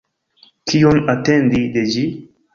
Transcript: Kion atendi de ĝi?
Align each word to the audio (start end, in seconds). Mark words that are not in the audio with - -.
Kion 0.71 0.97
atendi 1.15 1.63
de 1.77 1.87
ĝi? 1.93 2.09